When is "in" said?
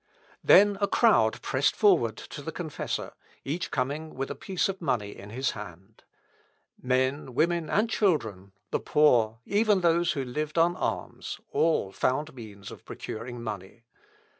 5.15-5.29